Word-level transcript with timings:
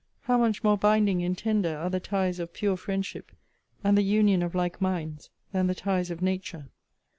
How 0.21 0.35
much 0.39 0.63
more 0.63 0.79
binding 0.79 1.21
and 1.21 1.37
tender 1.37 1.77
are 1.77 1.91
the 1.91 1.99
ties 1.99 2.39
of 2.39 2.53
pure 2.55 2.75
friendship, 2.75 3.31
and 3.83 3.95
the 3.95 4.01
union 4.01 4.41
of 4.41 4.55
like 4.55 4.81
minds, 4.81 5.29
than 5.51 5.67
the 5.67 5.75
ties 5.75 6.09
of 6.09 6.23
nature! 6.23 6.69